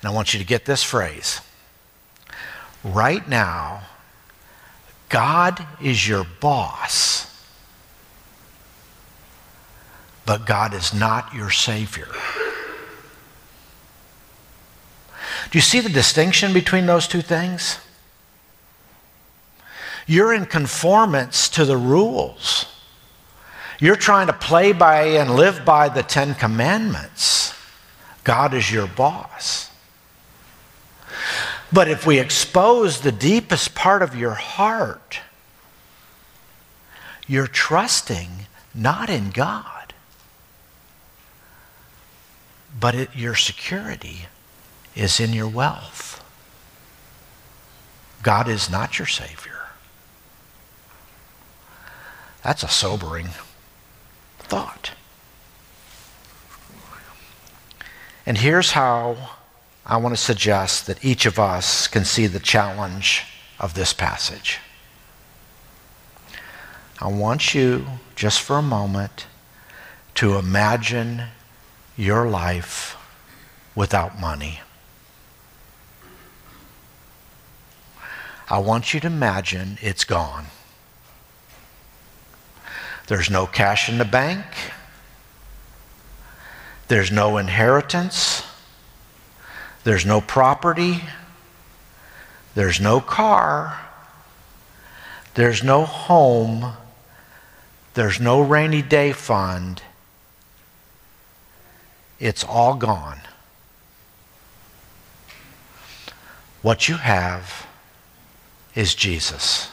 And 0.00 0.08
I 0.10 0.14
want 0.14 0.32
you 0.32 0.40
to 0.40 0.46
get 0.46 0.64
this 0.64 0.82
phrase 0.82 1.42
right 2.84 3.26
now, 3.28 3.82
God 5.08 5.66
is 5.82 6.06
your 6.06 6.24
boss, 6.40 7.26
but 10.26 10.46
God 10.46 10.74
is 10.74 10.92
not 10.92 11.34
your 11.34 11.50
Savior. 11.50 12.08
Do 15.50 15.58
you 15.58 15.62
see 15.62 15.80
the 15.80 15.88
distinction 15.88 16.52
between 16.52 16.86
those 16.86 17.06
two 17.06 17.22
things? 17.22 17.78
You're 20.06 20.34
in 20.34 20.46
conformance 20.46 21.48
to 21.50 21.64
the 21.64 21.76
rules. 21.76 22.66
You're 23.80 23.96
trying 23.96 24.26
to 24.26 24.32
play 24.32 24.72
by 24.72 25.02
and 25.02 25.34
live 25.36 25.64
by 25.64 25.88
the 25.88 26.02
Ten 26.02 26.34
Commandments. 26.34 27.54
God 28.22 28.54
is 28.54 28.70
your 28.70 28.86
boss. 28.86 29.70
But 31.74 31.88
if 31.88 32.06
we 32.06 32.20
expose 32.20 33.00
the 33.00 33.10
deepest 33.10 33.74
part 33.74 34.00
of 34.00 34.14
your 34.14 34.34
heart, 34.34 35.18
you're 37.26 37.48
trusting 37.48 38.46
not 38.72 39.10
in 39.10 39.30
God, 39.30 39.92
but 42.78 42.94
it, 42.94 43.10
your 43.16 43.34
security 43.34 44.26
is 44.94 45.18
in 45.18 45.32
your 45.32 45.48
wealth. 45.48 46.24
God 48.22 48.48
is 48.48 48.70
not 48.70 49.00
your 49.00 49.08
Savior. 49.08 49.66
That's 52.44 52.62
a 52.62 52.68
sobering 52.68 53.30
thought. 54.38 54.92
And 58.24 58.38
here's 58.38 58.70
how 58.70 59.16
I 59.86 59.98
want 59.98 60.14
to 60.14 60.20
suggest 60.20 60.86
that 60.86 61.04
each 61.04 61.26
of 61.26 61.38
us 61.38 61.88
can 61.88 62.04
see 62.04 62.26
the 62.26 62.40
challenge 62.40 63.24
of 63.60 63.74
this 63.74 63.92
passage. 63.92 64.58
I 67.00 67.08
want 67.08 67.54
you, 67.54 67.84
just 68.14 68.40
for 68.40 68.56
a 68.56 68.62
moment, 68.62 69.26
to 70.14 70.36
imagine 70.36 71.24
your 71.96 72.28
life 72.28 72.96
without 73.74 74.18
money. 74.18 74.60
I 78.48 78.58
want 78.58 78.94
you 78.94 79.00
to 79.00 79.06
imagine 79.06 79.78
it's 79.82 80.04
gone. 80.04 80.46
There's 83.06 83.28
no 83.28 83.46
cash 83.46 83.88
in 83.88 83.98
the 83.98 84.04
bank. 84.04 84.46
There's 86.88 87.10
no 87.10 87.36
inheritance. 87.36 88.44
There's 89.84 90.06
no 90.06 90.20
property. 90.20 91.02
There's 92.54 92.80
no 92.80 93.00
car. 93.00 93.80
There's 95.34 95.62
no 95.62 95.84
home. 95.84 96.72
There's 97.92 98.18
no 98.18 98.40
rainy 98.40 98.82
day 98.82 99.12
fund. 99.12 99.82
It's 102.18 102.42
all 102.42 102.74
gone. 102.74 103.20
What 106.62 106.88
you 106.88 106.96
have 106.96 107.66
is 108.74 108.94
Jesus. 108.94 109.70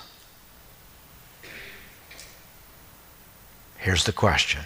Here's 3.78 4.04
the 4.04 4.12
question 4.12 4.62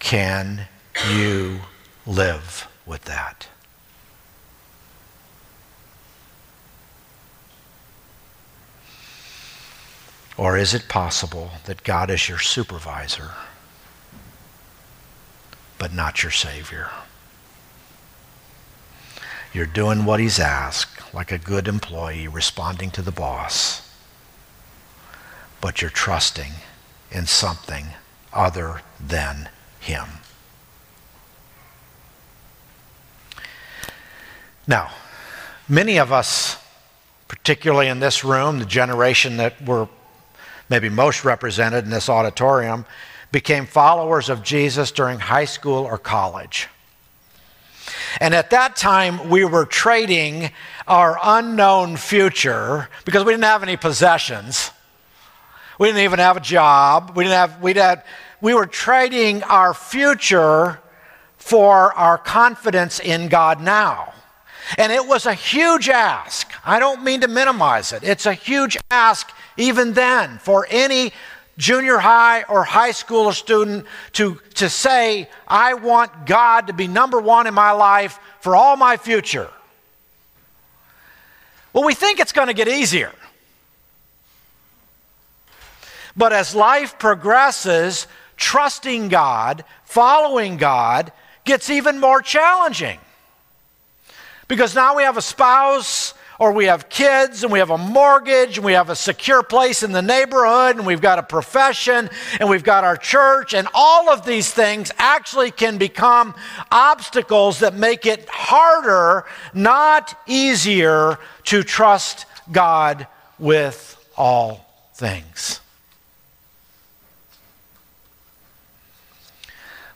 Can 0.00 0.66
you 1.14 1.60
live 2.06 2.68
with 2.86 3.04
that. 3.04 3.48
Or 10.36 10.56
is 10.56 10.74
it 10.74 10.88
possible 10.88 11.50
that 11.64 11.82
God 11.82 12.10
is 12.10 12.28
your 12.28 12.38
supervisor, 12.38 13.30
but 15.78 15.94
not 15.94 16.22
your 16.22 16.32
Savior? 16.32 16.90
You're 19.52 19.64
doing 19.64 20.04
what 20.04 20.20
He's 20.20 20.38
asked, 20.38 21.14
like 21.14 21.32
a 21.32 21.38
good 21.38 21.66
employee 21.66 22.28
responding 22.28 22.90
to 22.92 23.02
the 23.02 23.10
boss, 23.10 23.90
but 25.62 25.80
you're 25.80 25.90
trusting 25.90 26.52
in 27.10 27.26
something 27.26 27.86
other 28.32 28.82
than 29.00 29.48
Him. 29.80 30.06
Now, 34.66 34.90
many 35.68 35.98
of 35.98 36.12
us, 36.12 36.56
particularly 37.28 37.88
in 37.88 38.00
this 38.00 38.24
room, 38.24 38.58
the 38.58 38.64
generation 38.64 39.36
that 39.36 39.64
were 39.64 39.88
maybe 40.68 40.88
most 40.88 41.24
represented 41.24 41.84
in 41.84 41.90
this 41.90 42.08
auditorium, 42.08 42.84
became 43.30 43.66
followers 43.66 44.28
of 44.28 44.42
Jesus 44.42 44.90
during 44.90 45.18
high 45.18 45.44
school 45.44 45.84
or 45.84 45.98
college. 45.98 46.68
And 48.20 48.34
at 48.34 48.50
that 48.50 48.76
time, 48.76 49.28
we 49.28 49.44
were 49.44 49.66
trading 49.66 50.50
our 50.88 51.18
unknown 51.22 51.96
future 51.96 52.88
because 53.04 53.24
we 53.24 53.32
didn't 53.32 53.44
have 53.44 53.62
any 53.62 53.76
possessions. 53.76 54.70
We 55.78 55.88
didn't 55.88 56.02
even 56.02 56.18
have 56.18 56.38
a 56.38 56.40
job. 56.40 57.12
We 57.14 57.24
didn't 57.24 57.36
have, 57.36 57.62
we 57.62 57.74
had, 57.74 58.02
we 58.40 58.54
were 58.54 58.66
trading 58.66 59.42
our 59.44 59.74
future 59.74 60.80
for 61.36 61.92
our 61.92 62.18
confidence 62.18 62.98
in 62.98 63.28
God 63.28 63.60
now. 63.60 64.14
And 64.78 64.92
it 64.92 65.06
was 65.06 65.26
a 65.26 65.34
huge 65.34 65.88
ask. 65.88 66.50
I 66.64 66.78
don't 66.78 67.04
mean 67.04 67.20
to 67.20 67.28
minimize 67.28 67.92
it. 67.92 68.02
It's 68.02 68.26
a 68.26 68.34
huge 68.34 68.76
ask 68.90 69.30
even 69.56 69.92
then 69.92 70.38
for 70.38 70.66
any 70.68 71.12
junior 71.56 71.98
high 71.98 72.42
or 72.44 72.64
high 72.64 72.90
school 72.90 73.32
student 73.32 73.86
to, 74.12 74.40
to 74.54 74.68
say, 74.68 75.28
I 75.46 75.74
want 75.74 76.26
God 76.26 76.66
to 76.66 76.72
be 76.72 76.86
number 76.86 77.20
one 77.20 77.46
in 77.46 77.54
my 77.54 77.70
life 77.70 78.18
for 78.40 78.56
all 78.56 78.76
my 78.76 78.96
future. 78.96 79.48
Well, 81.72 81.84
we 81.84 81.94
think 81.94 82.20
it's 82.20 82.32
going 82.32 82.48
to 82.48 82.54
get 82.54 82.68
easier. 82.68 83.12
But 86.16 86.32
as 86.32 86.54
life 86.54 86.98
progresses, 86.98 88.06
trusting 88.36 89.08
God, 89.08 89.64
following 89.84 90.56
God, 90.56 91.12
gets 91.44 91.70
even 91.70 92.00
more 92.00 92.22
challenging. 92.22 92.98
Because 94.48 94.74
now 94.74 94.94
we 94.96 95.02
have 95.02 95.16
a 95.16 95.22
spouse 95.22 96.14
or 96.38 96.52
we 96.52 96.66
have 96.66 96.88
kids 96.88 97.42
and 97.42 97.52
we 97.52 97.58
have 97.58 97.70
a 97.70 97.78
mortgage 97.78 98.58
and 98.58 98.64
we 98.64 98.74
have 98.74 98.90
a 98.90 98.96
secure 98.96 99.42
place 99.42 99.82
in 99.82 99.92
the 99.92 100.02
neighborhood 100.02 100.76
and 100.76 100.86
we've 100.86 101.00
got 101.00 101.18
a 101.18 101.22
profession 101.22 102.10
and 102.38 102.48
we've 102.48 102.62
got 102.62 102.84
our 102.84 102.96
church 102.96 103.54
and 103.54 103.66
all 103.74 104.08
of 104.10 104.24
these 104.24 104.52
things 104.52 104.92
actually 104.98 105.50
can 105.50 105.78
become 105.78 106.34
obstacles 106.70 107.60
that 107.60 107.74
make 107.74 108.06
it 108.06 108.28
harder, 108.28 109.24
not 109.54 110.18
easier, 110.26 111.18
to 111.44 111.62
trust 111.62 112.26
God 112.52 113.06
with 113.38 113.96
all 114.16 114.66
things. 114.94 115.60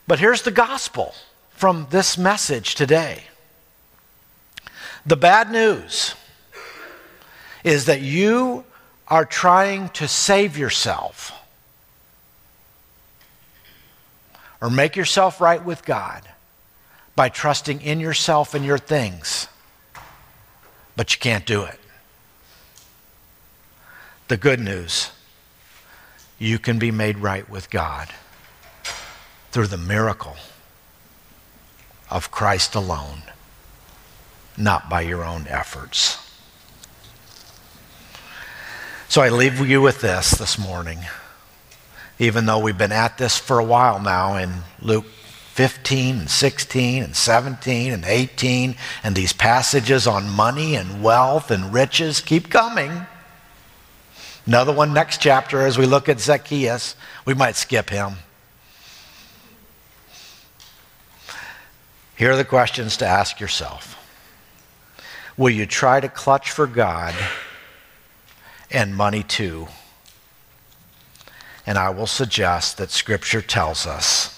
But 0.07 0.19
here's 0.19 0.41
the 0.41 0.51
gospel 0.51 1.13
from 1.51 1.87
this 1.89 2.17
message 2.17 2.75
today. 2.75 3.23
The 5.05 5.17
bad 5.17 5.51
news 5.51 6.15
is 7.63 7.85
that 7.85 8.01
you 8.01 8.65
are 9.07 9.25
trying 9.25 9.89
to 9.89 10.07
save 10.07 10.57
yourself 10.57 11.31
or 14.61 14.69
make 14.69 14.95
yourself 14.95 15.41
right 15.41 15.63
with 15.63 15.83
God 15.85 16.27
by 17.15 17.29
trusting 17.29 17.81
in 17.81 17.99
yourself 17.99 18.53
and 18.53 18.63
your 18.63 18.77
things, 18.77 19.47
but 20.95 21.13
you 21.13 21.19
can't 21.19 21.45
do 21.45 21.63
it. 21.63 21.79
The 24.27 24.37
good 24.37 24.59
news 24.59 25.11
you 26.39 26.57
can 26.57 26.79
be 26.79 26.89
made 26.89 27.17
right 27.17 27.47
with 27.49 27.69
God 27.69 28.09
through 29.51 29.67
the 29.67 29.77
miracle 29.77 30.37
of 32.09 32.31
Christ 32.31 32.75
alone, 32.75 33.23
not 34.61 34.89
by 34.89 35.01
your 35.01 35.23
own 35.23 35.47
efforts. 35.47 36.17
So 39.09 39.21
I 39.21 39.29
leave 39.29 39.59
you 39.59 39.81
with 39.81 40.01
this 40.01 40.31
this 40.31 40.57
morning. 40.57 40.99
Even 42.17 42.45
though 42.45 42.59
we've 42.59 42.77
been 42.77 42.91
at 42.91 43.17
this 43.17 43.37
for 43.37 43.59
a 43.59 43.63
while 43.63 43.99
now 43.99 44.37
in 44.37 44.61
Luke 44.81 45.05
15 45.53 46.19
and 46.19 46.29
16 46.29 47.03
and 47.03 47.15
17 47.15 47.91
and 47.91 48.05
18, 48.05 48.75
and 49.03 49.15
these 49.15 49.33
passages 49.33 50.07
on 50.07 50.29
money 50.29 50.75
and 50.75 51.03
wealth 51.03 51.51
and 51.51 51.73
riches 51.73 52.21
keep 52.21 52.49
coming. 52.49 53.05
Another 54.45 54.71
one 54.71 54.93
next 54.93 55.19
chapter 55.19 55.59
as 55.65 55.77
we 55.77 55.85
look 55.85 56.07
at 56.07 56.19
Zacchaeus. 56.19 56.95
We 57.25 57.33
might 57.33 57.55
skip 57.55 57.89
him. 57.89 58.13
Here 62.15 62.31
are 62.31 62.37
the 62.37 62.45
questions 62.45 62.97
to 62.97 63.05
ask 63.05 63.39
yourself 63.39 64.00
Will 65.37 65.49
you 65.49 65.65
try 65.65 65.99
to 65.99 66.09
clutch 66.09 66.51
for 66.51 66.67
God? 66.67 67.15
and 68.71 68.95
money 68.95 69.23
too. 69.23 69.67
And 71.65 71.77
I 71.77 71.89
will 71.89 72.07
suggest 72.07 72.77
that 72.77 72.89
Scripture 72.89 73.41
tells 73.41 73.85
us 73.85 74.37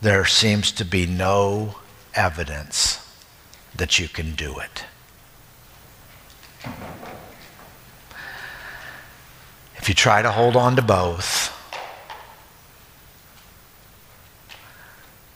there 0.00 0.24
seems 0.24 0.72
to 0.72 0.84
be 0.84 1.06
no 1.06 1.76
evidence 2.14 3.00
that 3.76 3.98
you 3.98 4.08
can 4.08 4.34
do 4.34 4.58
it. 4.58 4.84
If 9.76 9.88
you 9.88 9.94
try 9.94 10.22
to 10.22 10.30
hold 10.30 10.56
on 10.56 10.76
to 10.76 10.82
both, 10.82 11.50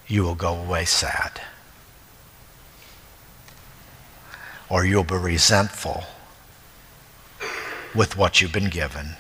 you 0.06 0.22
will 0.22 0.34
go 0.34 0.54
away 0.54 0.86
sad. 0.86 1.40
Or 4.70 4.84
you'll 4.84 5.04
be 5.04 5.16
resentful 5.16 6.04
with 7.94 8.16
what 8.16 8.40
you've 8.40 8.52
been 8.52 8.68
given. 8.68 9.16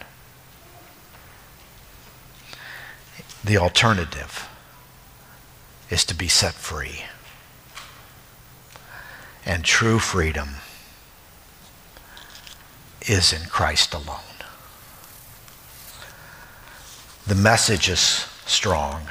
The 3.42 3.56
alternative 3.56 4.48
is 5.90 6.04
to 6.04 6.14
be 6.14 6.28
set 6.28 6.54
free. 6.54 7.04
And 9.46 9.64
true 9.64 9.98
freedom 9.98 10.56
is 13.02 13.32
in 13.32 13.48
Christ 13.48 13.94
alone. 13.94 14.20
The 17.26 17.34
message 17.34 17.88
is 17.88 18.00
strong 18.46 19.02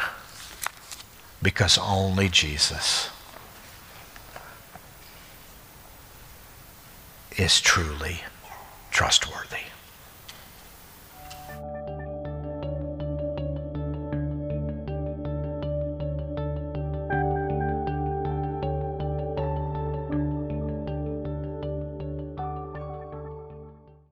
because 1.41 1.77
only 1.77 2.29
Jesus 2.29 3.09
is 7.37 7.61
truly 7.61 8.21
trustworthy. 8.91 9.76